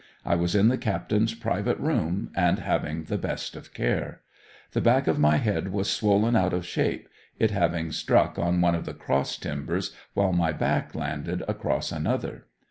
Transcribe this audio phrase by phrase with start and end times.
[0.25, 4.21] I was in the captain's private room and having the best of care.
[4.71, 8.73] The back of my head was swollen out of shape, it having struck on one
[8.73, 12.47] of the cross timbers, while my back landed across another.